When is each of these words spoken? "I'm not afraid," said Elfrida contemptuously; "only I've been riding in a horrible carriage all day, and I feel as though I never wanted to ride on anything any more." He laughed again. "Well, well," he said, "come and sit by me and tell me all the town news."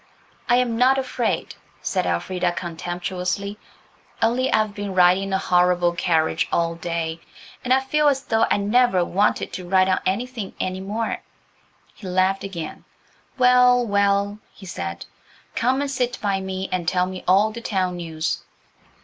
"I'm 0.49 0.77
not 0.79 0.97
afraid," 0.97 1.53
said 1.83 2.07
Elfrida 2.07 2.53
contemptuously; 2.53 3.59
"only 4.19 4.51
I've 4.51 4.73
been 4.73 4.95
riding 4.95 5.25
in 5.25 5.33
a 5.33 5.37
horrible 5.37 5.93
carriage 5.93 6.47
all 6.51 6.73
day, 6.73 7.19
and 7.63 7.71
I 7.71 7.81
feel 7.81 8.07
as 8.07 8.23
though 8.23 8.47
I 8.49 8.57
never 8.57 9.05
wanted 9.05 9.53
to 9.53 9.69
ride 9.69 9.87
on 9.89 9.99
anything 10.03 10.55
any 10.59 10.79
more." 10.81 11.19
He 11.93 12.07
laughed 12.07 12.43
again. 12.43 12.83
"Well, 13.37 13.85
well," 13.85 14.39
he 14.51 14.65
said, 14.65 15.05
"come 15.55 15.81
and 15.81 15.91
sit 15.91 16.17
by 16.19 16.41
me 16.41 16.67
and 16.71 16.87
tell 16.87 17.05
me 17.05 17.23
all 17.27 17.51
the 17.51 17.61
town 17.61 17.97
news." 17.97 18.41